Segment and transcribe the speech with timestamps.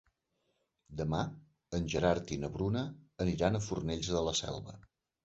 [1.01, 1.19] Demà
[1.79, 2.81] en Gerard i na Bruna
[3.27, 4.75] aniran a Fornells de la Selva.